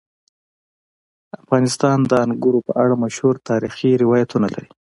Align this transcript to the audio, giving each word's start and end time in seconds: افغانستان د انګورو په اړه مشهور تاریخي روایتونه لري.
افغانستان 1.41 1.97
د 2.09 2.11
انګورو 2.25 2.59
په 2.67 2.73
اړه 2.83 2.95
مشهور 3.03 3.35
تاریخي 3.49 3.91
روایتونه 4.03 4.47
لري. 4.53 4.69